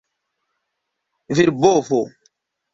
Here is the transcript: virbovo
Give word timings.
virbovo 1.35 2.01